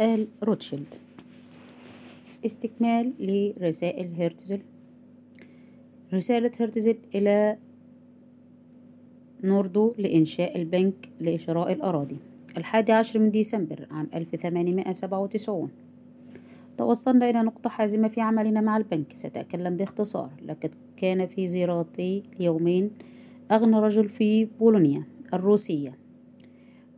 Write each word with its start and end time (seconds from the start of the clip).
آل 0.00 0.26
روتشيلد 0.42 0.94
استكمال 2.46 3.12
لرسائل 3.18 4.14
هرتزل 4.18 4.60
رسالة 6.14 6.50
هرتزل 6.60 6.96
إلى 7.14 7.56
نوردو 9.44 9.94
لإنشاء 9.98 10.58
البنك 10.58 11.08
لشراء 11.20 11.72
الأراضي. 11.72 12.16
الحادي 12.56 12.92
عشر 12.92 13.18
من 13.18 13.30
ديسمبر 13.30 13.86
عام 13.90 14.08
1897 14.14 15.68
توصلنا 16.78 17.30
إلى 17.30 17.42
نقطة 17.42 17.70
حازمة 17.70 18.08
في 18.08 18.20
عملنا 18.20 18.60
مع 18.60 18.76
البنك. 18.76 19.12
سأتكلم 19.12 19.76
باختصار. 19.76 20.30
لقد 20.46 20.70
كان 20.96 21.26
في 21.26 21.48
زيارتي 21.48 22.22
اليومين 22.36 22.90
أغنى 23.52 23.78
رجل 23.78 24.08
في 24.08 24.44
بولونيا 24.44 25.04
الروسية 25.34 25.98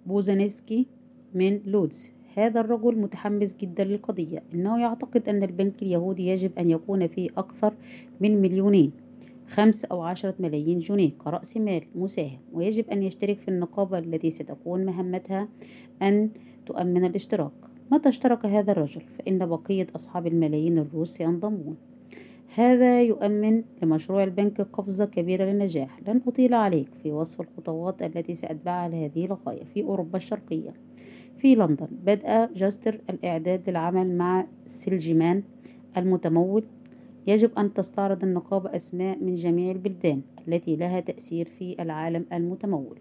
بوزانسكي 0.07 0.87
من 1.35 1.61
لودز. 1.67 2.16
هذا 2.37 2.61
الرجل 2.61 2.99
متحمس 2.99 3.55
جدا 3.55 3.85
للقضية 3.85 4.43
إنه 4.55 4.81
يعتقد 4.81 5.29
أن 5.29 5.43
البنك 5.43 5.83
اليهودي 5.83 6.29
يجب 6.29 6.59
أن 6.59 6.71
يكون 6.71 7.07
فيه 7.07 7.29
أكثر 7.37 7.75
من 8.21 8.43
مليونين 8.43 8.93
خمس 9.49 9.85
أو 9.85 10.03
عشرة 10.03 10.35
ملايين 10.39 10.79
جنيه 10.79 11.11
كرأس 11.19 11.57
مال 11.57 11.83
مساهم 11.95 12.39
ويجب 12.53 12.91
أن 12.91 13.03
يشترك 13.03 13.39
في 13.39 13.49
النقابة 13.49 13.99
التي 13.99 14.31
ستكون 14.31 14.85
مهمتها 14.85 15.49
أن 16.03 16.31
تؤمن 16.67 17.05
الاشتراك. 17.05 17.53
متى 17.93 18.09
اشترك 18.09 18.47
هذا 18.47 18.73
الرجل؟ 18.73 19.01
فإن 19.01 19.47
بقية 19.47 19.87
أصحاب 19.97 20.27
الملايين 20.27 20.79
الروس 20.79 21.11
سينضمون. 21.11 21.77
هذا 22.55 23.03
يؤمن 23.03 23.63
لمشروع 23.83 24.25
البنك 24.25 24.61
قفزة 24.61 25.05
كبيرة 25.05 25.45
للنجاح. 25.45 26.01
لن 26.09 26.21
أطيل 26.27 26.55
عليك 26.55 26.95
في 27.03 27.13
وصف 27.13 27.41
الخطوات 27.41 28.03
التي 28.03 28.35
سأتبعها 28.35 28.89
لهذه 28.89 29.25
الغاية 29.25 29.65
في 29.65 29.83
أوروبا 29.83 30.17
الشرقية. 30.17 30.75
في 31.39 31.55
لندن. 31.55 31.89
بدأ 32.07 32.49
جاستر 32.55 33.01
الإعداد 33.11 33.71
للعمل 33.71 34.17
مع 34.17 34.47
سلجمان 34.67 35.43
المتمول. 35.97 36.65
يجب 37.27 37.51
أن 37.59 37.75
تستعرض 37.75 38.25
النقابة 38.25 38.77
أسماء 38.77 39.19
من 39.25 39.35
جميع 39.35 39.71
البلدان 39.71 40.21
التي 40.49 40.77
لها 40.77 41.01
تأثير 41.01 41.47
في 41.47 41.77
العالم 41.81 42.27
المتمول. 42.33 42.99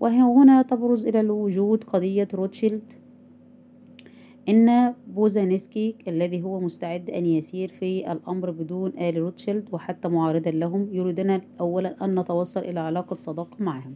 وهنا 0.00 0.62
تبرز 0.62 1.06
إلى 1.06 1.20
الوجود 1.20 1.84
قضية 1.84 2.28
روتشيلد 2.34 2.92
إن 4.48 4.94
بوزانسكي 5.06 5.94
الذي 6.08 6.42
هو 6.42 6.60
مستعد 6.60 7.10
أن 7.10 7.26
يسير 7.26 7.68
في 7.68 8.12
الأمر 8.12 8.50
بدون 8.50 8.92
آل 8.98 9.16
روتشيلد 9.16 9.68
وحتى 9.72 10.08
معارضا 10.08 10.50
لهم 10.50 10.88
يريدون 10.92 11.40
أولا 11.60 12.04
أن 12.04 12.18
نتوصل 12.18 12.60
إلى 12.60 12.80
علاقة 12.80 13.14
صداقة 13.14 13.56
معهم 13.58 13.94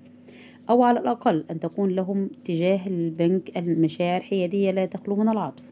أو 0.71 0.83
على 0.83 1.01
الأقل 1.01 1.45
أن 1.51 1.61
تكون 1.61 1.91
لهم 1.91 2.31
تجاه 2.45 2.87
البنك 2.87 3.59
المشاعر 3.59 4.21
حيادية 4.21 4.71
لا 4.71 4.87
تخلو 4.87 5.17
من 5.17 5.29
العطف. 5.29 5.63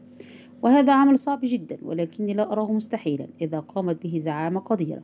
وهذا 0.61 0.93
عمل 0.93 1.19
صعب 1.19 1.39
جدا 1.43 1.77
ولكني 1.81 2.33
لا 2.33 2.51
أراه 2.51 2.71
مستحيلا 2.71 3.27
إذا 3.41 3.59
قامت 3.59 4.03
به 4.03 4.17
زعامة 4.17 4.59
قديرة. 4.59 5.01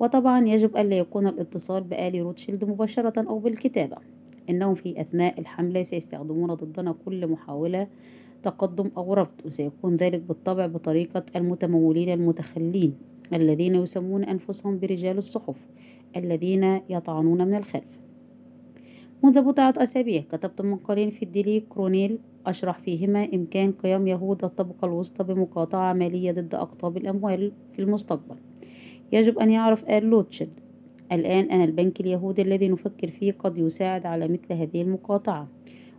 وطبعا 0.00 0.46
يجب 0.48 0.76
ألا 0.76 0.98
يكون 0.98 1.26
الاتصال 1.26 1.82
بآل 1.82 2.22
روتشيلد 2.22 2.64
مباشرة 2.64 3.28
أو 3.28 3.38
بالكتابة. 3.38 3.96
إنهم 4.50 4.74
في 4.74 5.00
أثناء 5.00 5.40
الحملة 5.40 5.82
سيستخدمون 5.82 6.54
ضدنا 6.54 6.94
كل 7.04 7.26
محاولة 7.26 7.86
تقدم 8.42 8.90
أو 8.96 9.14
رفض 9.14 9.46
وسيكون 9.46 9.96
ذلك 9.96 10.20
بالطبع 10.20 10.66
بطريقة 10.66 11.24
المتمولين 11.36 12.08
المتخفين 12.08 12.94
الذين 13.34 13.74
يسمون 13.74 14.24
أنفسهم 14.24 14.78
برجال 14.78 15.18
الصحف 15.18 15.66
الذين 16.16 16.80
يطعنون 16.90 17.46
من 17.46 17.54
الخلف. 17.54 17.98
منذ 19.24 19.42
بضعة 19.42 19.74
أسابيع 19.76 20.22
كتبت 20.22 20.62
مقالين 20.62 21.10
في 21.10 21.22
الديلي 21.22 21.60
كرونيكل 21.60 22.18
أشرح 22.46 22.78
فيهما 22.78 23.28
إمكان 23.34 23.72
قيام 23.72 24.06
يهود 24.06 24.44
الطبقة 24.44 24.84
الوسطى 24.86 25.24
بمقاطعة 25.24 25.92
مالية 25.92 26.32
ضد 26.32 26.54
أقطاب 26.54 26.96
الأموال 26.96 27.52
في 27.72 27.78
المستقبل. 27.78 28.36
يجب 29.12 29.38
أن 29.38 29.50
يعرف 29.50 29.84
آل 29.84 30.04
روتشيلد 30.04 30.60
الآن 31.12 31.44
أن 31.44 31.64
البنك 31.64 32.00
اليهودي 32.00 32.42
الذي 32.42 32.68
نفكر 32.68 33.10
فيه 33.10 33.32
قد 33.32 33.58
يساعد 33.58 34.06
على 34.06 34.28
مثل 34.28 34.52
هذه 34.52 34.82
المقاطعة 34.82 35.48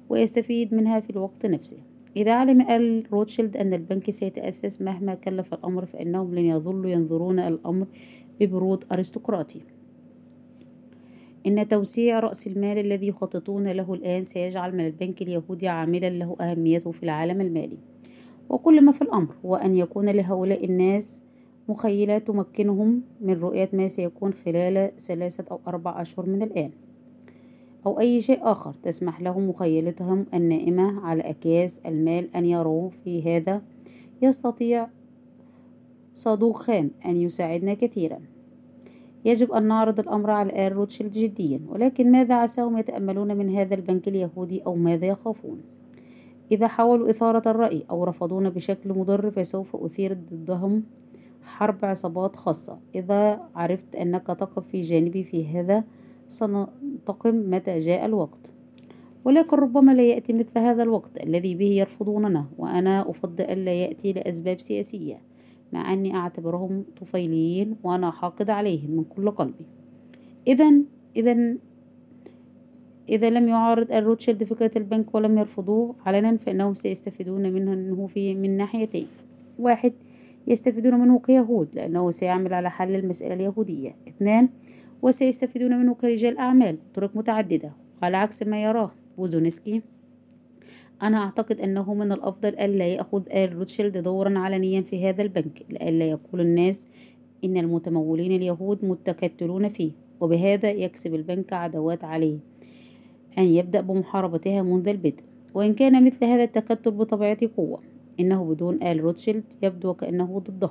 ويستفيد 0.09 0.73
منها 0.73 1.00
في 1.00 1.09
الوقت 1.09 1.46
نفسه. 1.46 1.78
إذا 2.16 2.34
علم 2.34 2.62
آل 2.62 3.03
روتشيلد 3.13 3.57
أن 3.57 3.74
البنك 3.74 4.09
سيتأسس 4.09 4.81
مهما 4.81 5.16
كلف 5.16 5.53
الأمر 5.53 5.85
فإنهم 5.85 6.35
لن 6.35 6.46
يظلوا 6.46 6.91
ينظرون 6.91 7.40
الأمر 7.40 7.88
ببرود 8.40 8.84
أرستقراطي. 8.91 9.62
إن 11.47 11.68
توسيع 11.68 12.19
رأس 12.19 12.47
المال 12.47 12.78
الذي 12.78 13.07
يخططون 13.07 13.68
له 13.68 13.94
الآن 13.94 14.23
سيجعل 14.23 14.75
من 14.75 14.85
البنك 14.85 15.22
اليهودي 15.22 15.68
عاملا 15.68 16.09
له 16.09 16.35
أهميته 16.41 16.91
في 16.91 17.03
العالم 17.03 17.41
المالي. 17.41 17.78
وكل 18.50 18.81
ما 18.81 18.91
في 18.91 19.02
الأمر 19.02 19.35
هو 19.46 19.56
أن 19.56 19.75
يكون 19.75 20.09
لهؤلاء 20.09 20.66
الناس 20.66 21.23
مخيلة 21.69 22.18
تمكنهم 22.18 23.02
من 23.22 23.34
رؤية 23.34 23.69
ما 23.73 23.88
سيكون 23.88 24.34
خلال 24.34 24.91
ثلاثة 24.97 25.46
أو 25.52 25.59
أربع 25.68 26.02
أشهر 26.02 26.29
من 26.29 26.44
الآن. 26.44 26.72
أو 27.85 27.99
أي 27.99 28.21
شيء 28.21 28.39
آخر 28.41 28.73
تسمح 28.83 29.21
لهم 29.21 29.49
مخيلتهم 29.49 30.25
النائمة 30.33 31.05
على 31.05 31.21
أكياس 31.21 31.79
المال 31.79 32.35
أن 32.35 32.45
يروه 32.45 32.89
في 32.89 33.38
هذا 33.38 33.61
يستطيع 34.21 34.88
صادوق 36.16 36.57
خان 36.57 36.89
أن 37.05 37.17
يساعدنا 37.17 37.73
كثيرا. 37.73 38.19
يجب 39.25 39.51
أن 39.51 39.67
نعرض 39.67 39.99
الأمر 39.99 40.31
على 40.31 40.67
آل 40.67 40.73
روتشيلد 40.73 41.11
جديا 41.11 41.61
ولكن 41.69 42.11
ماذا 42.11 42.35
عساهم 42.35 42.77
يتأملون 42.77 43.38
من 43.38 43.49
هذا 43.49 43.75
البنك 43.75 44.07
اليهودي 44.07 44.61
أو 44.66 44.75
ماذا 44.75 45.05
يخافون؟ 45.05 45.61
إذا 46.51 46.67
حاولوا 46.67 47.09
إثارة 47.09 47.49
الرأي 47.51 47.83
أو 47.89 48.03
رفضونا 48.03 48.49
بشكل 48.49 48.89
مضر 48.89 49.31
فسوف 49.31 49.75
أثير 49.75 50.13
ضدهم 50.13 50.83
حرب 51.43 51.85
عصابات 51.85 52.35
خاصة. 52.35 52.79
إذا 52.95 53.41
عرفت 53.55 53.95
أنك 53.95 54.27
تقف 54.27 54.67
في 54.67 54.81
جانبي 54.81 55.23
في 55.23 55.47
هذا 55.47 55.83
سننتقم 56.33 57.49
متى 57.49 57.79
جاء 57.79 58.05
الوقت. 58.05 58.51
ولكن 59.25 59.57
ربما 59.57 59.91
لا 59.91 60.03
يأتي 60.03 60.33
مثل 60.33 60.59
هذا 60.59 60.83
الوقت 60.83 61.23
الذي 61.23 61.55
به 61.55 61.66
يرفضوننا 61.66 62.45
وأنا 62.57 63.09
أفضل 63.09 63.44
ألا 63.44 63.73
يأتي 63.73 64.13
لأسباب 64.13 64.59
سياسية 64.59 65.22
مع 65.73 65.93
أني 65.93 66.16
أعتبرهم 66.16 66.85
طفيليين 67.01 67.75
وأنا 67.83 68.11
حاقد 68.11 68.49
عليهم 68.49 68.91
من 68.91 69.03
كل 69.03 69.31
قلبي. 69.31 69.66
إذا 70.47 70.73
إذا 71.16 71.57
إذا 73.09 73.29
لم 73.29 73.47
يعارض 73.47 73.91
الروتشيلد 73.91 74.43
فكرة 74.43 74.72
البنك 74.75 75.16
ولم 75.16 75.38
يرفضوه 75.38 75.95
علنا 76.05 76.38
فإنهم 76.38 76.73
سيستفيدون 76.73 77.53
منه 77.53 78.07
في 78.07 78.35
من 78.35 78.57
ناحيتين. 78.57 79.07
واحد 79.59 79.93
يستفيدون 80.47 80.93
منه 80.93 81.19
كيهود 81.19 81.67
لأنه 81.75 82.11
سيعمل 82.11 82.53
على 82.53 82.69
حل 82.72 82.95
المسألة 82.95 83.33
اليهودية. 83.33 83.95
اثنان 84.07 84.49
وسيستفيدون 85.03 85.80
منه 85.80 85.94
كرجال 85.94 86.38
أعمال 86.38 86.78
بطرق 86.91 87.16
متعددة. 87.16 87.72
على 88.03 88.18
عكس 88.18 88.44
ما 88.44 88.64
يراه 88.64 88.91
بوزانسكي 89.17 89.81
أنا 91.02 91.18
أعتقد 91.18 91.59
أنه 91.59 91.94
من 91.94 92.12
الأفضل 92.12 92.50
ألا 92.50 92.88
يأخذ 92.88 93.24
آل 93.31 93.56
روتشيلد 93.56 93.97
دورا 93.97 94.40
علنيا 94.40 94.81
في 94.81 95.09
هذا 95.09 95.22
البنك 95.22 95.66
لئلا 95.69 96.06
يقول 96.06 96.41
الناس 96.41 96.88
إن 97.44 97.58
المتمولين 97.58 98.31
اليهود 98.31 98.86
متكتلون 98.86 99.69
فيه 99.69 99.91
وبهذا 100.22 100.72
يكسب 100.72 101.16
البنك 101.16 101.53
عداوات 101.53 102.03
عليه. 102.03 102.38
أن 103.38 103.44
يبدأ 103.44 103.81
بمحاربتها 103.81 104.62
منذ 104.62 104.88
البدء. 104.88 105.24
وإن 105.53 105.74
كان 105.74 106.06
مثل 106.06 106.25
هذا 106.25 106.44
التكتل 106.44 106.91
بطبيعته 106.91 107.38
قوة 107.58 107.80
إنه 108.20 108.44
بدون 108.44 108.84
آل 108.84 109.00
روتشيلد 109.02 109.44
يبدو 109.64 109.90
وكأنه 109.90 110.40
ضده. 110.40 110.70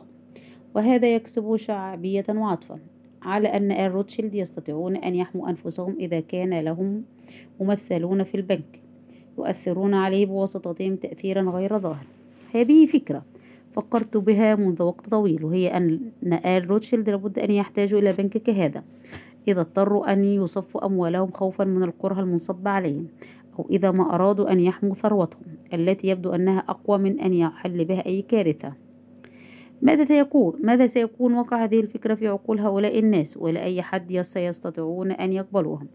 وهذا 0.75 1.15
يكسب 1.15 1.57
شعبية 1.57 2.25
وعطفا 2.29 2.79
على 3.23 3.49
أن 3.49 3.73
آل 3.73 3.93
روتشيلد 3.93 4.35
يستطيعون 4.35 4.97
أن 4.97 5.15
يحموا 5.15 5.49
أنفسهم 5.49 5.97
إذا 6.01 6.21
كان 6.21 6.61
لهم 6.61 7.05
ممثلون 7.61 8.23
في 8.23 8.35
البنك 8.35 8.81
يؤثرون 9.39 9.95
عليه 9.95 10.27
بواسطتهم 10.27 10.97
تأثيرا 10.97 11.43
غير 11.43 11.79
ظاهر. 11.79 12.07
هذه 12.55 12.87
فكرة 12.87 13.23
فكرت 13.73 14.17
بها 14.17 14.55
منذ 14.55 14.83
وقت 14.83 15.09
طويل 15.09 15.45
وهي 15.45 15.77
أن 15.77 16.01
آل 16.33 16.71
روتشيلد 16.71 17.11
لابد 17.11 17.39
أن 17.39 17.51
يحتاجوا 17.51 18.01
إلى 18.01 18.13
بنك 18.13 18.39
كهذا 18.39 18.83
إذا 19.49 19.61
اضطروا 19.61 20.13
أن 20.13 20.25
يصفوا 20.25 20.87
أموالهم 20.87 21.31
خوفا 21.31 21.65
من 21.65 21.83
الكره 21.83 22.21
المنصب 22.21 22.69
عليهم 22.69 23.07
أو 23.59 23.67
إذا 23.71 23.91
ما 23.91 24.15
أرادوا 24.15 24.53
أن 24.53 24.61
يحموا 24.61 24.95
ثروتهم 24.95 25.43
التي 25.75 26.09
يبدو 26.09 26.35
أنها 26.35 26.59
أقوى 26.59 26.99
من 26.99 27.21
أن 27.21 27.35
يحل 27.35 27.85
بها 27.85 28.07
أي 28.07 28.23
كارثة. 28.23 28.73
ماذا 29.83 30.05
سيكون؟ 30.05 30.59
ماذا 30.63 30.87
سيكون؟ 30.87 31.35
وقع 31.35 31.65
هذه 31.65 31.81
الفكرة 31.81 32.15
في 32.15 32.29
عقول 32.29 32.61
هؤلاء 32.61 32.99
الناس 32.99 33.37
ولا 33.37 33.63
أي 33.63 33.83
حد 33.83 34.21
سيستطيعون 34.21 35.11
أن 35.11 35.33
يقبلوها 35.33 35.87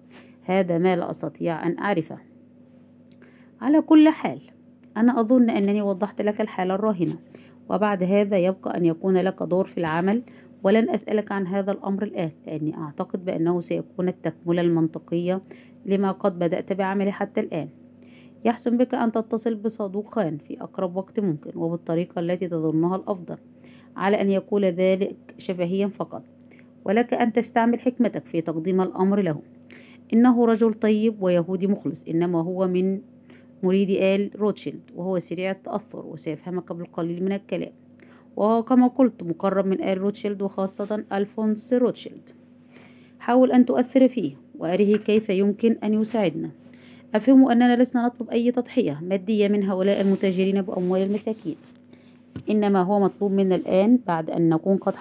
هذا 0.44 0.78
ما 0.78 0.96
لا 0.96 1.10
أستطيع 1.10 1.68
أن 1.68 1.80
أعرفه. 1.80 2.18
على 3.62 3.82
كل 3.82 4.10
حال 4.10 4.42
أنا 4.98 5.20
أظن 5.20 5.50
أنني 5.50 5.82
وضحت 5.82 6.22
لك 6.22 6.42
الحالة 6.42 6.76
الراهنة 6.76 7.16
وبعد 7.70 8.04
هذا 8.04 8.38
يبقى 8.38 8.78
أن 8.78 8.86
يكون 8.86 9.18
لك 9.18 9.44
دور 9.44 9.66
في 9.66 9.78
العمل 9.78 10.24
ولن 10.64 10.90
أسألك 10.90 11.32
عن 11.32 11.48
هذا 11.48 11.72
الأمر 11.72 12.04
الآن 12.04 12.32
لأني 12.48 12.78
أعتقد 12.78 13.26
بأنه 13.26 13.60
سيكون 13.60 14.08
التكملة 14.08 14.62
المنطقية 14.62 15.42
لما 15.86 16.12
قد 16.12 16.40
بدأت 16.40 16.74
بعمله 16.74 17.12
حتى 17.12 17.42
الآن. 17.42 17.70
يحسن 18.46 18.78
بك 18.78 18.96
أن 18.96 19.12
تتصل 19.12 19.56
بصدوق 19.56 20.14
خان 20.14 20.38
في 20.38 20.62
أقرب 20.62 20.96
وقت 20.96 21.20
ممكن 21.20 21.52
وبالطريقة 21.56 22.20
التي 22.20 22.48
تظنها 22.48 22.96
الأفضل. 22.96 23.38
على 23.98 24.22
أن 24.22 24.30
يقول 24.30 24.66
ذلك 24.66 25.18
شفهيا 25.38 25.88
فقط. 25.88 26.24
ولك 26.86 27.14
أن 27.14 27.34
تستعمل 27.34 27.80
حكمتك 27.80 28.26
في 28.26 28.42
تقديم 28.42 28.82
الأمر 28.82 29.22
له. 29.22 29.42
إنه 30.14 30.46
رجل 30.46 30.74
طيب 30.74 31.24
ويهودي 31.24 31.68
مخلص 31.68 32.04
إنما 32.04 32.42
هو 32.42 32.68
من 32.68 33.02
مريدي 33.64 33.90
آل 33.90 34.32
روتشيلد 34.36 34.82
وهو 34.96 35.20
سريع 35.20 35.52
التأثر 35.52 36.06
وسيفهمك 36.06 36.74
بالقليل 36.74 37.24
من 37.24 37.32
الكلام. 37.32 37.72
وهو 38.36 38.64
كما 38.64 38.88
قلت 38.88 39.24
مقرب 39.24 39.66
من 39.66 39.84
آل 39.84 39.98
روتشيلد 39.98 40.42
وخاصة 40.42 41.04
ألفونس 41.14 41.74
روتشيلد. 41.74 42.30
حاول 43.20 43.52
أن 43.52 43.66
تؤثر 43.66 44.08
فيه 44.08 44.32
وأريه 44.60 44.98
كيف 44.98 45.30
يمكن 45.30 45.78
أن 45.84 46.02
يساعدنا. 46.02 46.50
أفهم 47.16 47.50
أننا 47.52 47.82
لسنا 47.82 48.06
نطلب 48.06 48.30
أي 48.30 48.52
تضحية 48.52 49.00
مادية 49.02 49.48
من 49.48 49.64
هؤلاء 49.64 50.02
المتاجرين 50.02 50.62
بأموال 50.62 51.02
المساكين. 51.02 51.56
إنما 52.50 52.82
هو 52.82 53.00
مطلوب 53.00 53.32
منا 53.32 53.56
الآن 53.56 54.00
بعد 54.08 54.32
أن 54.32 54.50
نكون 54.50 54.78
قد 54.78 54.96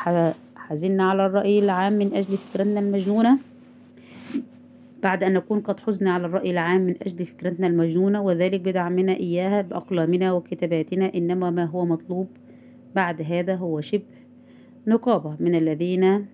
حزنا 0.57 1.11
على 1.11 1.27
الرأي 1.27 1.59
العام 1.59 1.93
من 1.93 2.15
أجل 2.15 2.37
فكرتنا 2.37 2.81
المجنونة. 2.81 3.39
بعد 5.03 5.25
أن 5.25 5.33
نكون 5.33 5.61
قد 5.61 5.81
حزنا 5.81 6.11
على 6.11 6.27
الرأي 6.27 6.51
العام 6.51 6.81
من 6.81 6.95
أجل 7.03 7.27
فكرتنا 7.27 7.67
المجنونة 7.67 8.23
وذلك 8.23 8.61
بدعمنا 8.61 9.13
إياها 9.13 9.63
بأقلامنا 9.63 10.33
وكتاباتنا. 10.33 11.15
إنما 11.15 11.51
ما 11.51 11.65
هو 11.65 11.85
مطلوب 11.85 12.27
بعد 12.95 13.23
هذا 13.23 13.55
هو 13.55 13.81
شبه 13.81 14.03
نقابة 14.87 15.37
من 15.41 15.55
الذين 15.55 16.27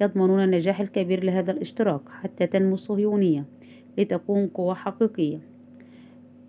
يضمنون 0.00 0.44
النجاح 0.44 0.80
الكبير 0.80 1.24
لهذا 1.24 1.52
الاشتراك 1.52 2.00
حتى 2.08 2.46
تنمو 2.46 2.74
الصهيونية 2.74 3.44
لتكون 3.98 4.46
قوة 4.46 4.74
حقيقية. 4.74 5.38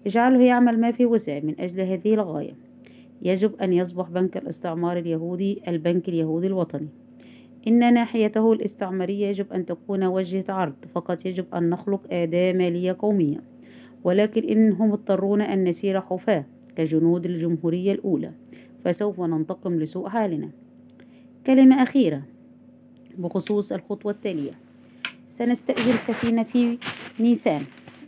اجعله 0.05 0.41
يعمل 0.41 0.79
ما 0.79 0.91
في 0.91 1.05
وسعه 1.05 1.39
من 1.39 1.55
أجل 1.59 1.81
هذه 1.81 2.13
الغاية. 2.13 2.68
يجب 3.21 3.55
أن 3.61 3.73
يصبح 3.73 4.09
بنك 4.09 4.37
الاستعمار 4.37 4.97
اليهودي 4.97 5.61
البنك 5.67 6.09
اليهودي 6.09 6.47
الوطني. 6.47 6.87
إن 7.67 7.93
ناحيته 7.93 8.53
الاستعمارية 8.53 9.27
يجب 9.27 9.53
أن 9.53 9.65
تكون 9.65 10.03
وجهة 10.03 10.45
عرض 10.49 10.75
فقط 10.95 11.25
يجب 11.25 11.45
أن 11.53 11.69
نخلق 11.69 12.01
أداة 12.11 12.53
مالية 12.53 12.95
قومية. 12.99 13.37
ولكن 14.03 14.43
إنهم 14.43 14.91
اضطرون 14.91 15.41
أن 15.41 15.63
نسير 15.63 16.01
حفاة 16.01 16.45
كجنود 16.75 17.25
الجمهورية 17.25 17.91
الأولى 17.91 18.31
فسوف 18.83 19.19
ننتقم 19.19 19.79
لسوء 19.79 20.09
حالنا. 20.09 20.49
كلمة 21.45 21.83
أخيرة 21.83 22.21
بخصوص 23.17 23.71
الخطوة 23.71 24.11
التالية. 24.11 24.51
سنستأجر 25.27 25.95
سفينة 25.95 26.43
في 26.43 26.77
نيسان. 27.19 27.61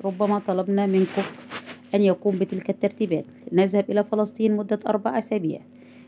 ربما 0.05 0.39
طلبنا 0.39 0.85
من 0.85 1.05
كوك 1.15 1.60
أن 1.95 2.01
يقوم 2.01 2.35
بتلك 2.35 2.69
الترتيبات. 2.69 3.25
نذهب 3.51 3.85
إلى 3.89 4.03
فلسطين 4.03 4.57
مدة 4.57 4.79
أربع 4.87 5.19
أسابيع. 5.19 5.59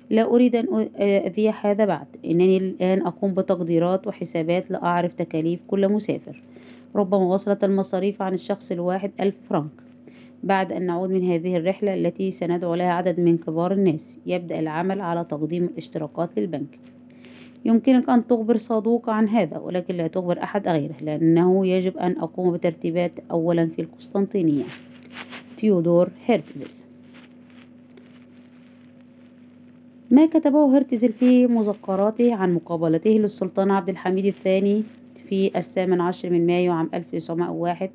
لا 0.09 0.23
أريد 0.23 0.55
أن 0.55 0.89
أذيع 0.99 1.53
هذا 1.61 1.85
بعد. 1.85 2.07
إنني 2.25 2.57
الآن 2.57 3.01
أقوم 3.01 3.33
بتقديرات 3.33 4.07
وحسابات 4.07 4.71
لأعرف 4.71 5.13
تكاليف 5.13 5.59
كل 5.67 5.89
مسافر. 5.89 6.41
ربما 6.95 7.25
وصلت 7.25 7.63
المصاريف 7.63 8.21
عن 8.21 8.33
الشخص 8.33 8.71
الواحد 8.71 9.11
ألف 9.21 9.35
فرنك. 9.49 9.83
بعد 10.43 10.71
أن 10.71 10.85
نعود 10.85 11.09
من 11.09 11.23
هذه 11.23 11.57
الرحلة 11.57 11.93
التي 11.93 12.31
سندعو 12.31 12.75
لها 12.75 12.91
عدد 12.91 13.19
من 13.19 13.37
كبار 13.37 13.71
الناس 13.71 14.19
يبدأ 14.25 14.59
العمل 14.59 15.01
على 15.01 15.23
تقديم 15.23 15.65
الاشتراكات 15.65 16.39
للبنك. 16.39 16.79
يمكنك 17.65 18.09
أن 18.09 18.27
تخبر 18.27 18.57
صدوق 18.57 19.09
عن 19.09 19.29
هذا 19.29 19.57
ولكن 19.57 19.97
لا 19.97 20.07
تخبر 20.07 20.43
أحد 20.43 20.67
غيره 20.67 20.95
لأنه 21.01 21.67
يجب 21.67 21.97
أن 21.97 22.15
أقوم 22.19 22.51
بترتيبات 22.51 23.11
أولا 23.31 23.67
في 23.67 23.81
القسطنطينية. 23.81 24.63
تيودور 25.63 26.09
هرتزل 26.25 26.67
ما 30.11 30.25
كتبه 30.25 30.77
هرتزل 30.77 31.13
في 31.13 31.47
مذكراته 31.47 32.35
عن 32.35 32.53
مقابلته 32.53 33.09
للسلطان 33.09 33.71
عبد 33.71 33.89
الحميد 33.89 34.25
الثاني 34.25 34.83
في 35.29 35.57
الثامن 35.57 36.01
عشر 36.01 36.29
من 36.29 36.45
مايو 36.45 36.71
عام 36.71 36.89
1901 36.93 37.89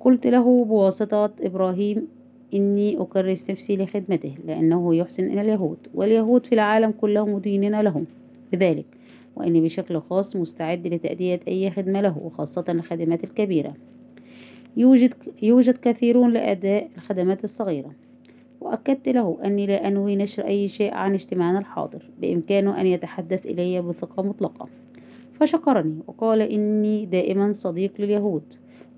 قلت 0.00 0.26
له 0.26 0.64
بواسطة 0.64 1.30
إبراهيم 1.40 2.08
إني 2.54 3.00
أكرس 3.00 3.50
نفسي 3.50 3.76
لخدمته 3.76 4.34
لأنه 4.46 4.94
يحسن 4.94 5.24
إلى 5.24 5.40
اليهود 5.40 5.78
واليهود 5.94 6.46
في 6.46 6.54
العالم 6.54 6.90
كله 6.90 7.26
مدينين 7.26 7.80
لهم. 7.80 8.04
بذلك 8.52 8.86
وإني 9.36 9.60
بشكل 9.60 10.00
خاص 10.00 10.36
مستعد 10.36 10.86
لتأدية 10.86 11.40
أي 11.48 11.70
خدمة 11.70 12.00
له 12.00 12.18
وخاصة 12.18 12.64
الخدمات 12.68 13.24
الكبيرة. 13.24 13.74
يوجد, 14.76 15.14
يوجد 15.42 15.76
كثيرون 15.76 16.32
لأداء 16.32 16.88
الخدمات 16.96 17.44
الصغيرة. 17.44 17.90
وأكدت 18.60 19.08
له 19.08 19.38
أني 19.44 19.66
لا 19.66 19.88
أنوي 19.88 20.16
نشر 20.16 20.46
أي 20.46 20.68
شيء 20.68 20.94
عن 20.94 21.14
اجتماعنا 21.14 21.58
الحاضر 21.58 22.10
بإمكانه 22.20 22.80
أن 22.80 22.86
يتحدث 22.86 23.46
إلي 23.46 23.82
بثقة 23.82 24.22
مطلقة. 24.22 24.68
فشكرني 25.40 25.98
وقال 26.06 26.42
إني 26.42 27.06
دائما 27.06 27.52
صديق 27.52 27.92
لليهود 27.98 28.42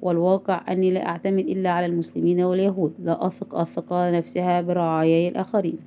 والواقع 0.02 0.72
أني 0.72 0.90
لا 0.90 1.08
أعتمد 1.08 1.49
إلا 1.49 1.70
على 1.70 1.87
المسلمين 1.87 2.40
واليهود 2.40 2.93
لا 2.99 3.26
أثق 3.26 3.58
الثقة 3.58 4.11
نفسها 4.11 4.61
برعاياي 4.61 5.28
الآخرين. 5.28 5.78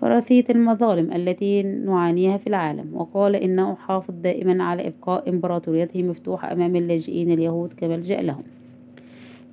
فرثية 0.00 0.44
المظالم 0.50 1.12
التي 1.12 1.62
نعانيها 1.62 2.36
في 2.36 2.46
العالم 2.46 2.90
وقال 2.94 3.36
إنه 3.36 3.74
حافظ 3.74 4.14
دائما 4.14 4.64
على 4.64 4.86
إبقاء 4.86 5.28
إمبراطوريته 5.28 6.02
مفتوحة 6.02 6.52
أمام 6.52 6.76
اللاجئين 6.76 7.32
اليهود 7.32 7.72
كملجأ 7.72 8.22
لهم. 8.22 8.42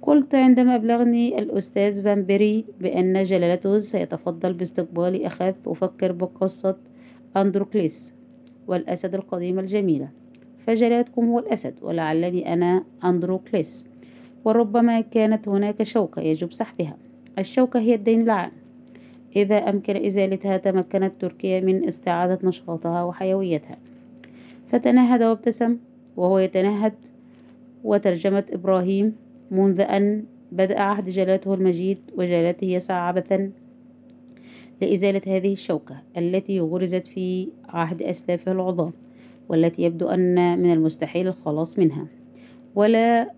قلت 0.06 0.36
عندما 0.36 0.76
أبلغني 0.76 1.40
الأستاذ 1.40 2.04
فان 2.04 2.24
بيري 2.24 2.66
بأن 2.82 3.24
جلالته 3.24 3.80
سيتفضل 3.80 4.54
باستقبالي 4.54 5.28
أخذت 5.28 5.68
أفكر 5.68 6.12
بقصة 6.12 6.78
أندروكليس 7.38 8.14
والأسد 8.68 9.16
القديمة 9.16 9.62
الجميلة 9.62 10.10
فجلالتكم 10.60 11.26
هو 11.30 11.40
الأسد 11.40 11.74
ولعلني 11.82 12.54
أنا 12.54 12.84
أندروكليس 13.04 13.86
وربما 14.46 15.02
كانت 15.02 15.48
هناك 15.48 15.84
شوكة 15.84 16.22
يجب 16.22 16.54
سحبها. 16.54 16.98
الشوكة 17.40 17.80
هي 17.80 17.96
الدين 17.96 18.22
العام. 18.22 18.52
إذا 19.36 19.58
أمكن 19.58 20.06
إزالتها 20.06 20.58
تمكنت 20.58 21.14
تركيا 21.20 21.60
من 21.60 21.88
استعادة 21.88 22.40
نشاطها 22.48 23.04
وحيويتها. 23.04 23.78
فتنهد 24.72 25.24
وابتسم 25.24 25.78
وهو 26.18 26.40
يتنهد 26.40 26.94
وترجمة 27.84 28.44
إبراهيم 28.54 29.16
منذ 29.52 29.82
أن 29.82 30.24
بدأ 30.52 30.80
عهد 30.80 31.10
جلالته 31.10 31.54
المجيد 31.54 31.98
وجلالته 32.18 32.66
يسعى 32.66 33.00
عبثا 33.00 33.52
لإزالة 34.82 35.22
هذه 35.28 35.54
الشوكة 35.54 36.02
التي 36.18 36.60
غرزت 36.60 37.08
في 37.08 37.48
عهد 37.70 38.02
أسلافه 38.02 38.52
العظام 38.52 38.92
والتي 39.50 39.82
يبدو 39.82 40.08
أن 40.08 40.60
من 40.60 40.74
المستحيل 40.74 41.28
الخلاص 41.28 41.80
منها. 41.80 42.08
ولا 42.76 43.32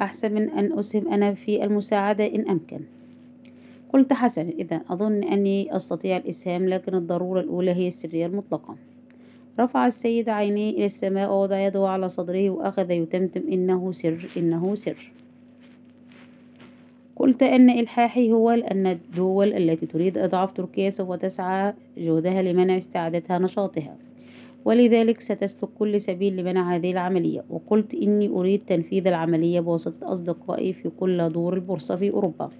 أحسن 0.00 0.34
من 0.34 0.50
أن 0.50 0.78
أسهم 0.78 1.08
أنا 1.08 1.34
في 1.34 1.64
المساعدة 1.64 2.26
إن 2.26 2.48
أمكن. 2.48 2.80
قلت 3.92 4.12
حسنا 4.12 4.50
إذا 4.50 4.80
أظن 4.90 5.24
أني 5.24 5.76
أستطيع 5.76 6.16
الإسهام 6.16 6.68
لكن 6.68 6.94
الضرورة 6.94 7.40
الأولى 7.40 7.70
هي 7.70 7.86
السرية 7.86 8.26
المطلقة. 8.26 8.76
رفع 9.60 9.86
السيد 9.86 10.28
عينيه 10.28 10.70
إلى 10.70 10.84
السماء 10.84 11.30
ووضع 11.30 11.66
يده 11.66 11.88
على 11.88 12.08
صدره 12.08 12.50
وأخذ 12.50 12.90
يتمتم 12.90 13.42
إنه 13.52 13.92
سر 13.92 14.28
إنه 14.36 14.74
سر. 14.74 15.12
قلت 17.16 17.42
أن 17.42 17.70
إلحاحي 17.70 18.32
هو 18.32 18.50
أن 18.50 18.86
الدول 18.86 19.52
التي 19.52 19.86
تريد 19.86 20.18
إضعاف 20.18 20.52
تركيا 20.52 20.90
سوف 20.90 21.12
تسعى 21.12 21.74
جهدها 21.98 22.42
لمنع 22.42 22.78
استعادتها 22.78 23.38
نشاطها. 23.38 23.96
ولذلك 24.64 25.20
ستسلك 25.20 25.68
كل 25.78 26.00
سبيل 26.00 26.36
لمنع 26.36 26.74
هذه 26.74 26.92
العملية. 26.92 27.44
وقلت 27.50 27.94
إني 27.94 28.28
أريد 28.28 28.62
تنفيذ 28.66 29.06
العملية 29.06 29.60
بواسطة 29.60 30.12
أصدقائي 30.12 30.72
في 30.72 30.90
كل 31.00 31.28
دور 31.28 31.54
البورصة 31.54 31.96
في 31.96 32.10
أوروبا. 32.10 32.50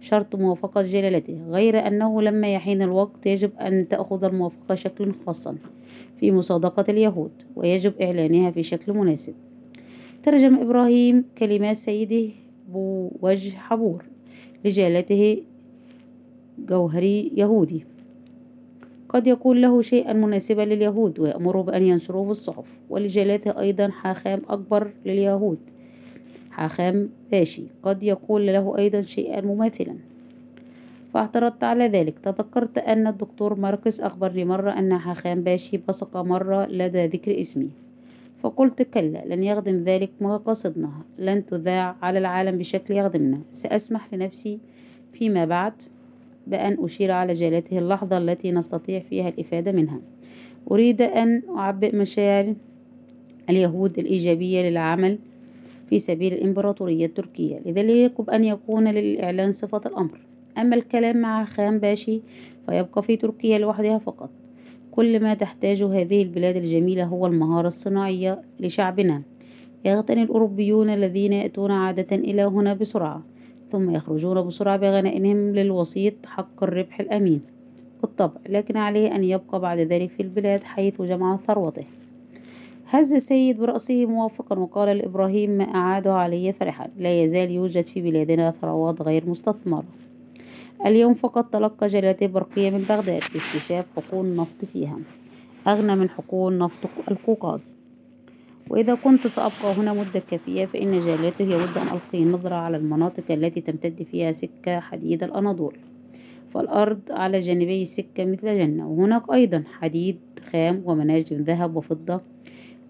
شرط 0.00 0.36
موافقة 0.36 0.82
جلالته. 0.82 1.38
غير 1.50 1.86
أنه 1.86 2.22
لما 2.22 2.54
يحين 2.54 2.82
الوقت 2.82 3.26
يجب 3.26 3.50
أن 3.56 3.88
تأخذ 3.88 4.24
الموافقة 4.24 4.74
شكلا 4.74 5.12
خاصا 5.26 5.56
في 6.16 6.32
مصادقة 6.32 6.84
اليهود 6.88 7.30
ويجب 7.56 7.92
إعلانها 8.02 8.50
في 8.50 8.62
شكل 8.62 8.92
مناسب. 8.92 9.34
ترجم 10.22 10.54
إبراهيم 10.54 11.24
كلمات 11.38 11.76
سيده 11.76 12.28
بوجه 12.68 13.56
حبور 13.56 14.04
لجالته 14.64 15.42
جوهري 16.58 17.32
يهودي. 17.36 17.84
قد 19.08 19.26
يكون 19.26 19.60
له 19.60 19.82
شيئا 19.82 20.12
مناسبا 20.12 20.62
لليهود 20.62 21.18
ويأمره 21.18 21.62
بأن 21.62 21.82
ينشروه 21.82 22.24
في 22.24 22.30
الصحف 22.30 22.78
ولجلاته 22.90 23.60
أيضا 23.60 23.88
حاخام 23.88 24.42
أكبر 24.48 24.92
لليهود. 25.06 25.58
حاخام 26.50 27.08
باشي. 27.32 27.62
قد 27.82 28.02
يقول 28.02 28.46
له 28.46 28.78
أيضا 28.78 29.02
شيئا 29.02 29.40
مماثلا. 29.40 29.94
فاعترضت 31.14 31.64
على 31.64 31.86
ذلك. 31.88 32.18
تذكرت 32.18 32.78
أن 32.78 33.06
الدكتور 33.06 33.54
ماركس 33.54 34.00
أخبرني 34.00 34.44
مرة 34.44 34.70
أن 34.70 34.98
حاخام 34.98 35.42
باشي 35.42 35.80
بصق 35.88 36.16
مرة 36.16 36.66
لدى 36.66 37.06
ذكر 37.06 37.40
اسمي. 37.40 37.70
فقلت 38.42 38.82
كلا 38.82 39.22
لن 39.26 39.44
يخدم 39.44 39.76
ذلك 39.76 40.10
مقاصدنا 40.20 40.90
لن 41.18 41.46
تذاع 41.46 41.96
على 42.02 42.18
العالم 42.18 42.58
بشكل 42.58 42.94
يخدمنا. 42.94 43.40
سأسمح 43.50 44.14
لنفسي 44.14 44.58
فيما 45.12 45.44
بعد 45.44 45.72
بأن 46.46 46.84
أشير 46.84 47.10
على 47.10 47.32
جالته 47.32 47.78
اللحظة 47.78 48.18
التي 48.18 48.52
نستطيع 48.52 49.00
فيها 49.00 49.28
الإفادة 49.28 49.72
منها. 49.72 50.00
أريد 50.70 51.02
أن 51.02 51.42
أعبئ 51.56 51.96
مشاعر 51.96 52.54
اليهود 53.50 53.98
الإيجابية 53.98 54.70
للعمل 54.70 55.18
في 55.90 55.98
سبيل 55.98 56.32
الإمبراطورية 56.32 57.06
التركية 57.06 57.58
لذلك 57.66 57.90
يجب 57.90 58.30
أن 58.30 58.44
يكون 58.44 58.88
للإعلان 58.88 59.52
صفة 59.52 59.80
الأمر. 59.86 60.20
أما 60.58 60.76
الكلام 60.76 61.16
مع 61.16 61.44
خان 61.44 61.78
باشي 61.78 62.20
فيبقى 62.66 63.02
في 63.02 63.16
تركيا 63.16 63.58
لوحدها 63.58 63.98
فقط. 63.98 64.30
كل 64.90 65.20
ما 65.20 65.34
تحتاجه 65.34 66.00
هذه 66.00 66.22
البلاد 66.22 66.56
الجميلة 66.56 67.04
هو 67.04 67.26
المهارة 67.26 67.66
الصناعية 67.66 68.42
لشعبنا. 68.60 69.22
يغتني 69.84 70.22
الأوروبيون 70.22 70.90
الذين 70.90 71.32
يأتون 71.32 71.70
عادة 71.70 72.16
إلى 72.16 72.42
هنا 72.42 72.74
بسرعة 72.74 73.22
ثم 73.72 73.90
يخرجون 73.90 74.46
بسرعة 74.46 74.76
بغنائهم 74.76 75.54
للوسيط 75.54 76.26
حق 76.26 76.62
الربح 76.62 77.00
الأمين 77.00 77.40
بالطبع 78.02 78.40
لكن 78.48 78.76
عليه 78.76 79.14
أن 79.16 79.24
يبقى 79.24 79.60
بعد 79.60 79.78
ذلك 79.78 80.10
في 80.10 80.22
البلاد 80.22 80.62
حيث 80.62 81.02
جمع 81.02 81.36
ثروته. 81.36 81.84
هز 82.92 83.12
السيد 83.12 83.58
برأسه 83.58 84.06
موافقا 84.06 84.58
وقال 84.58 84.98
لإبراهيم 84.98 85.50
ما 85.50 85.64
أعاده 85.64 86.14
علي 86.14 86.52
فرحا. 86.52 86.88
لا 86.98 87.22
يزال 87.22 87.50
يوجد 87.50 87.84
في 87.84 88.00
بلادنا 88.00 88.54
ثروات 88.60 89.02
غير 89.02 89.26
مستثمرة. 89.26 89.84
اليوم 90.86 91.14
فقط 91.14 91.52
تلقى 91.52 91.86
جلالته 91.86 92.26
برقية 92.26 92.70
من 92.70 92.78
بغداد 92.78 93.22
باكتشاف 93.34 93.86
حقول 93.96 94.36
نفط 94.36 94.64
فيها. 94.64 94.98
أغنى 95.66 95.94
من 95.96 96.10
حقول 96.10 96.58
نفط 96.58 96.88
القوقاز. 97.10 97.76
وإذا 98.70 98.94
كنت 98.94 99.26
سأبقى 99.26 99.74
هنا 99.78 99.92
مدة 99.92 100.22
كافية 100.30 100.64
فإن 100.64 101.00
جلالته 101.00 101.42
يود 101.42 101.78
أن 101.78 101.86
ألقي 101.92 102.24
نظرة 102.24 102.54
على 102.54 102.76
المناطق 102.76 103.24
التي 103.30 103.60
تمتد 103.60 104.02
فيها 104.02 104.32
سكة 104.32 104.80
حديد 104.80 105.22
الأناضول. 105.22 105.76
فالأرض 106.54 107.00
على 107.10 107.40
جانبي 107.40 107.82
السكة 107.82 108.24
مثل 108.24 108.58
جنة. 108.58 108.88
وهناك 108.88 109.22
أيضا 109.32 109.64
حديد 109.80 110.18
خام 110.52 110.82
ومناجم 110.86 111.36
ذهب 111.36 111.76
وفضة 111.76 112.20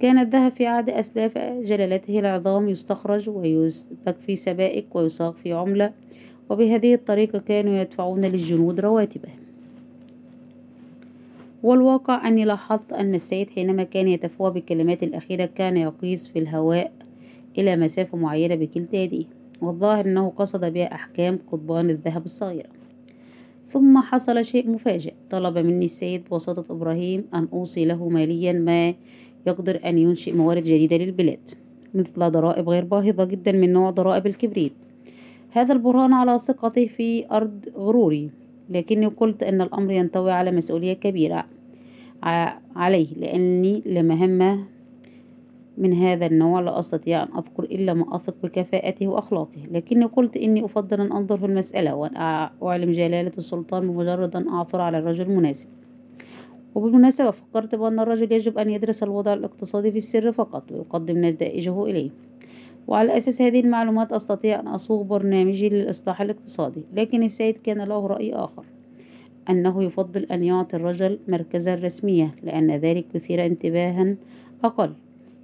كان 0.00 0.18
الذهب 0.18 0.52
في 0.52 0.66
عهد 0.66 0.90
أسلاف 0.90 1.38
جلالته 1.38 2.18
العظام 2.18 2.68
يستخرج 2.68 3.28
ويسبك 3.28 4.16
في 4.26 4.36
سبائك 4.36 4.96
ويصاغ 4.96 5.32
في 5.32 5.52
عملة 5.52 5.92
وبهذه 6.50 6.94
الطريقة 6.94 7.38
كانوا 7.38 7.78
يدفعون 7.78 8.20
للجنود 8.20 8.80
رواتبهم. 8.80 9.38
والواقع 11.62 12.28
أني 12.28 12.44
لاحظت 12.44 12.92
أن 12.92 13.14
السيد 13.14 13.50
حينما 13.50 13.82
كان 13.82 14.08
يتفوه 14.08 14.50
بالكلمات 14.50 15.02
الأخيرة 15.02 15.44
كان 15.44 15.76
يقيس 15.76 16.28
في 16.28 16.38
الهواء 16.38 16.92
إلى 17.58 17.76
مسافة 17.76 18.18
معينة 18.18 18.54
بكلتا 18.54 18.96
يديه 18.96 19.24
والظاهر 19.62 20.04
أنه 20.04 20.32
قصد 20.36 20.72
بها 20.72 20.94
أحكام 20.94 21.38
قضبان 21.52 21.90
الذهب 21.90 22.24
الصغيرة. 22.24 22.68
ثم 23.68 23.98
حصل 23.98 24.44
شيء 24.44 24.70
مفاجئ 24.70 25.12
طلب 25.30 25.58
مني 25.58 25.84
السيد 25.84 26.24
بواسطة 26.30 26.72
إبراهيم 26.72 27.24
أن 27.34 27.48
أوصي 27.52 27.84
له 27.84 28.08
ماليا 28.08 28.52
ما 28.52 28.94
يقدر 29.46 29.80
أن 29.84 29.98
ينشئ 29.98 30.32
موارد 30.32 30.62
جديدة 30.62 30.96
للبلاد 30.96 31.50
مثل 31.94 32.30
ضرائب 32.30 32.68
غير 32.68 32.84
باهظة 32.84 33.24
جدا 33.24 33.52
من 33.52 33.72
نوع 33.72 33.90
ضرائب 33.90 34.26
الكبريت. 34.26 34.72
هذا 35.50 35.72
البرهان 35.72 36.12
على 36.12 36.38
ثقتي 36.38 36.88
في 36.88 37.30
أرض 37.30 37.68
غروري 37.76 38.30
لكني 38.70 39.06
قلت 39.06 39.42
أن 39.42 39.60
الأمر 39.60 39.92
ينطوي 39.92 40.32
على 40.32 40.50
مسؤولية 40.50 40.92
كبيرة 40.92 41.44
عليه 42.76 43.14
لأني 43.16 43.82
لمهمة 43.86 44.64
من 45.78 45.92
هذا 45.92 46.26
النوع. 46.26 46.60
لا 46.60 46.78
أستطيع 46.78 47.22
أن 47.22 47.28
أذكر 47.38 47.64
إلا 47.64 47.94
ما 47.94 48.16
أثق 48.16 48.34
بكفاءته 48.42 49.08
وأخلاقه 49.08 49.66
لكني 49.70 50.04
قلت 50.04 50.36
إني 50.36 50.64
أفضل 50.64 51.00
أن 51.00 51.12
أنظر 51.12 51.36
في 51.36 51.46
المسألة 51.46 51.94
وأن 51.94 52.16
أعلم 52.62 52.92
جلالة 52.92 53.32
السلطان 53.38 53.88
بمجرد 53.88 54.36
أن 54.36 54.48
أعثر 54.48 54.80
على 54.80 54.98
الرجل 54.98 55.24
المناسب. 55.24 55.68
وبالمناسبة 56.74 57.30
فكرت 57.30 57.74
بأن 57.74 58.00
الرجل 58.00 58.32
يجب 58.32 58.58
أن 58.58 58.70
يدرس 58.70 59.02
الوضع 59.02 59.34
الاقتصادي 59.34 59.90
في 59.90 59.98
السر 59.98 60.32
فقط 60.32 60.72
ويقدم 60.72 61.24
نتائجه 61.24 61.84
إليه. 61.84 62.10
وعلى 62.88 63.16
أساس 63.16 63.42
هذه 63.42 63.60
المعلومات 63.60 64.12
أستطيع 64.12 64.60
أن 64.60 64.68
أصوغ 64.68 65.02
برنامجي 65.02 65.68
للإصلاح 65.68 66.20
الاقتصادي 66.20 66.84
لكن 66.94 67.22
السيد 67.22 67.56
كان 67.56 67.78
له 67.78 68.06
رأي 68.06 68.34
آخر 68.34 68.64
أنه 69.50 69.82
يفضل 69.82 70.24
أن 70.24 70.44
يعطي 70.44 70.76
الرجل 70.76 71.18
مركزا 71.28 71.74
رسميا 71.74 72.30
لأن 72.42 72.70
ذلك 72.70 73.04
يثير 73.14 73.46
انتباها 73.46 74.16
أقل. 74.64 74.92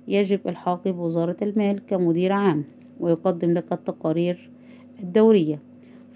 يجب 0.09 0.41
إلحاقه 0.49 0.91
بوزارة 0.91 1.37
المال 1.43 1.87
كمدير 1.87 2.33
عام 2.33 2.65
ويقدم 3.01 3.55
لك 3.55 3.73
التقارير 3.73 4.51
الدورية. 5.03 5.59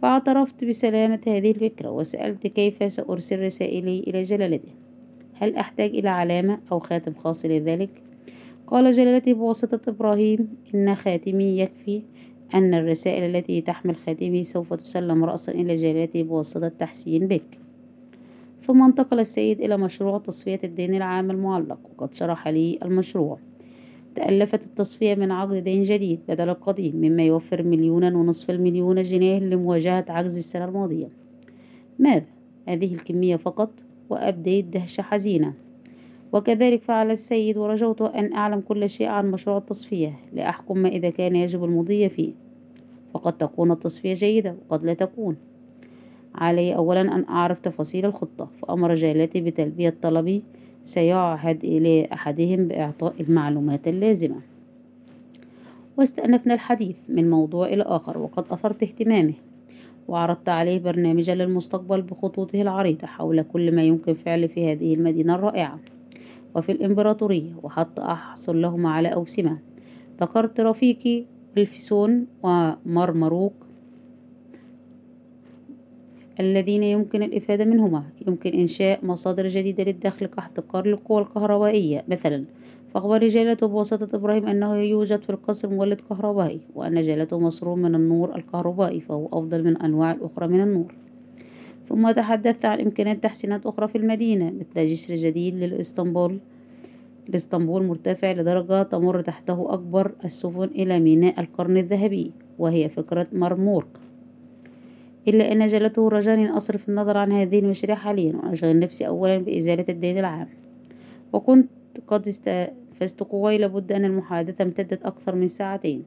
فاعترفت 0.03 0.65
بسلامة 0.65 1.21
هذه 1.27 1.51
الفكرة 1.51 1.91
وسألت 1.91 2.47
كيف 2.47 2.93
سأرسل 2.93 3.45
رسائلي 3.45 4.01
إلى 4.01 4.23
جلالته. 4.23 4.80
هل 5.41 5.57
أحتاج 5.57 5.91
إلى 5.91 6.09
علامة 6.09 6.59
أو 6.73 6.79
خاتم 6.79 7.15
خاص 7.15 7.45
لذلك؟ 7.45 7.91
قال 8.67 8.93
جلالته 8.93 9.33
بواسطة 9.33 9.81
إبراهيم 9.89 10.49
إن 10.75 10.95
خاتمي 10.95 11.59
يكفي 11.59 12.03
أن 12.55 12.75
الرسائل 12.75 13.37
التي 13.37 13.61
تحمل 13.61 13.97
خاتمي 13.97 14.45
سوف 14.45 14.75
تسلم 14.75 15.25
رأسا 15.25 15.53
إلى 15.53 15.77
جلالته 15.77 16.23
بواسطة 16.23 16.69
تحسين 16.69 17.27
بك 17.27 17.59
ثم 18.67 18.83
انتقل 18.83 19.21
السيد 19.21 19.61
إلى 19.61 19.77
مشروع 19.77 20.19
تصفية 20.19 20.61
الدين 20.65 20.95
العام 20.95 21.31
المعلق 21.31 21.79
وقد 21.85 22.15
شرح 22.15 22.49
لي 22.49 22.79
المشروع 22.83 23.39
تألفت 24.15 24.65
التصفية 24.65 25.15
من 25.15 25.31
عقد 25.31 25.55
دين 25.55 25.83
جديد 25.83 26.21
بدل 26.29 26.49
القديم 26.49 26.97
مما 26.97 27.23
يوفر 27.23 27.63
مليونا 27.63 28.17
ونصف 28.17 28.51
المليون 28.51 29.03
جنيه 29.03 29.39
لمواجهة 29.39 30.05
عجز 30.09 30.37
السنة 30.37 30.65
الماضية 30.65 31.09
ماذا؟ 31.99 32.27
هذه 32.69 32.95
الكمية 32.95 33.37
فقط 33.37 33.71
وأبديت 34.11 34.65
دهشة 34.65 35.03
حزينة. 35.03 35.53
وكذلك 36.33 36.83
فعل 36.83 37.11
السيد 37.11 37.57
ورجوت 37.57 38.03
أن 38.03 38.33
أعلم 38.33 38.61
كل 38.61 38.89
شيء 38.89 39.07
عن 39.07 39.31
مشروع 39.31 39.59
التصفية 39.59 40.15
لأحكم 40.33 40.79
ما 40.79 40.89
إذا 40.89 41.11
كان 41.11 41.37
يجب 41.37 41.65
المضي 41.65 42.09
فيه. 42.09 42.33
فقد 43.15 43.39
تكون 43.39 43.71
التصفية 43.71 44.15
جيدة 44.15 44.55
وقد 44.69 44.85
لا 44.85 44.95
تكون. 44.95 45.37
علي 46.35 46.77
أولا 46.77 47.01
أن 47.01 47.25
أعرف 47.29 47.59
تفاصيل 47.59 48.07
الخطة 48.07 48.49
فأمر 48.63 48.95
جالتي 48.95 49.41
بتلبية 49.41 49.95
طلبي 50.03 50.43
سيعهد 50.85 51.65
إلى 51.65 52.09
أحدهم 52.13 52.69
بإعطاء 52.69 53.15
المعلومات 53.21 53.89
اللازمة. 53.89 54.37
واستأنفنا 55.97 56.55
الحديث 56.55 56.97
من 57.09 57.31
موضوع 57.31 57.67
إلى 57.67 57.83
آخر 57.83 58.19
وقد 58.19 58.45
أثرت 58.51 58.83
اهتمامه. 58.83 59.35
وعرضت 60.09 60.49
عليه 60.49 60.79
برنامجا 60.79 61.35
للمستقبل 61.35 62.03
بخطوطه 62.03 62.63
العريضة 62.63 63.07
حول 63.07 63.43
كل 63.43 63.75
ما 63.75 63.83
يمكن 63.83 64.15
فعله 64.15 64.47
في 64.47 64.73
هذه 64.73 64.95
المدينة 64.95 65.35
الرائعة. 65.35 65.81
وفي 66.55 66.73
الإمبراطورية 66.73 67.53
وحتى 67.63 68.03
أحصل 68.03 68.63
لهما 68.63 68.91
على 68.91 69.09
أوسمة. 69.09 69.59
ذكرت 70.21 70.61
رفيقي 70.61 71.25
الفسون 71.59 72.27
ومرمروق 72.43 73.53
الذين 76.41 76.83
يمكن 76.83 77.23
الإفادة 77.23 77.65
منهما. 77.65 78.05
يمكن 78.27 78.51
إنشاء 78.51 79.05
مصادر 79.07 79.49
جديدة 79.49 79.85
للدخل 79.85 80.27
كاحتكار 80.27 80.87
القوى 80.87 81.23
الكهربائية 81.23 82.05
مثلا 82.09 82.45
فأخبر 82.95 83.29
جالته 83.29 83.67
بواسطة 83.67 84.17
إبراهيم 84.17 84.47
أنه 84.47 84.77
يوجد 84.77 85.23
في 85.23 85.31
القصر 85.31 85.69
مولد 85.69 86.01
كهربائي 86.01 86.61
وأن 86.75 87.03
جالته 87.03 87.39
مسرور 87.39 87.77
من 87.77 87.95
النور 87.95 88.37
الكهربائي 88.37 89.01
فهو 89.01 89.27
أفضل 89.27 89.65
من 89.65 89.77
أنواع 89.77 90.13
الأخرى 90.13 90.47
من 90.49 90.61
النور. 90.61 90.95
ثم 91.89 92.11
تحدثت 92.11 92.65
عن 92.65 92.81
إمكانيات 92.81 93.23
تحسينات 93.23 93.67
أخرى 93.67 93.89
في 93.89 93.99
المدينة 93.99 94.51
مثل 94.51 94.87
جسر 94.87 95.15
جديد 95.15 95.55
للإسطنبول. 95.55 96.39
لإسطنبول 97.29 97.83
مرتفع 97.83 98.33
لدرجة 98.33 98.83
تمر 98.83 99.21
تحته 99.21 99.75
أكبر 99.75 100.13
السفن 100.25 100.65
إلى 100.65 101.01
ميناء 101.01 101.41
القرن 101.41 101.77
الذهبي 101.77 102.33
وهي 102.59 102.89
فكرة 102.89 103.27
مرمورق 103.33 104.01
إلا 105.29 105.53
أن 105.53 105.67
جلته 105.67 106.09
رجاني 106.09 106.49
أن 106.49 106.53
أصرف 106.53 106.89
النظر 106.89 107.17
عن 107.17 107.33
هذه 107.33 107.59
المشاريع 107.59 107.97
حاليا 107.97 108.37
وأشغل 108.37 108.79
نفسي 108.79 109.07
أولا 109.07 109.39
بإزالة 109.39 109.85
الدين 109.89 110.19
العام. 110.19 110.49
وكنت 111.33 111.69
قد 112.07 112.27
استنفذت 113.03 113.31
قواي 113.31 113.59
لابد 113.59 113.93
أن 113.93 114.05
المحادثة 114.05 114.63
امتدت 114.63 115.03
أكثر 115.03 115.35
من 115.35 115.49
ساعتين. 115.49 116.03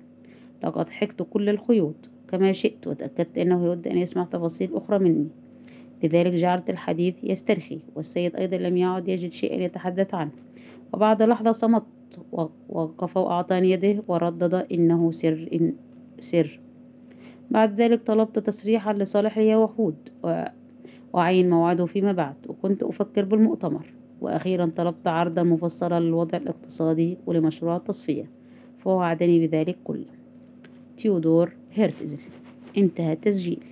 لقد 0.64 0.90
حكت 0.90 1.22
كل 1.22 1.50
الخيوط. 1.50 1.96
كما 2.28 2.52
شئت 2.52 2.88
وتأكدت 2.88 3.38
أنه 3.38 3.66
يود 3.66 3.88
أن 3.88 3.98
يسمع 3.98 4.24
تفاصيل 4.24 4.76
أخرى 4.76 5.00
مني. 5.00 5.28
لذلك 6.04 6.34
جعلت 6.34 6.70
الحديث 6.70 7.16
يسترخي 7.24 7.80
والسيد 7.96 8.36
أيضا 8.36 8.58
لم 8.58 8.78
يعد 8.78 9.08
يجد 9.08 9.32
شيئا 9.32 9.56
يتحدث 9.56 10.14
عنه. 10.14 10.32
وبعد 10.94 11.22
لحظة 11.22 11.52
صمت 11.52 11.84
وقف 12.70 13.18
وأعطاني 13.18 13.72
يده 13.72 14.04
وردد 14.08 14.54
إنه 14.54 15.12
سر 15.12 15.50
إن 15.54 15.74
سر. 16.20 16.60
بعد 17.52 17.82
ذلك 17.82 18.02
طلبت 18.02 18.40
تصريحا 18.40 18.94
لصالح 18.94 19.38
اليهود 19.38 19.96
وأعين 21.14 21.50
موعده 21.50 21.86
فيما 21.86 22.12
بعد 22.12 22.36
وكنت 22.48 22.84
أفكر 22.84 23.26
بالمؤتمر. 23.26 23.94
وأخيرا 24.24 24.72
طلبت 24.76 25.08
عرضا 25.08 25.44
مفصلا 25.44 26.00
للوضع 26.00 26.38
الاقتصادي 26.38 27.18
ولمشروع 27.26 27.76
التصفية 27.76 28.30
فوعدني 28.80 29.48
بذلك 29.48 29.78
كله. 29.84 30.06
تيودور 30.98 31.54
هيرتزل 31.74 32.18
انتهى 32.78 33.14
التسجيل. 33.14 33.64